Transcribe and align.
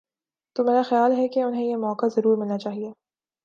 تو 0.55 0.63
میرا 0.63 0.81
خیال 0.81 1.11
ہے 1.11 1.27
کہ 1.27 1.39
انہیں 1.39 1.65
یہ 1.65 1.75
موقع 1.75 2.05
ضرور 2.07 2.37
ملنا 2.37 2.57
چاہیے۔ 2.57 2.91